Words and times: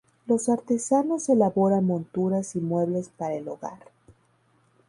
Los 0.25 0.49
artesanos 0.49 1.29
elaboran 1.29 1.85
monturas 1.85 2.55
y 2.55 2.59
muebles 2.59 3.09
para 3.15 3.35
el 3.35 3.47
hogar. 3.47 3.81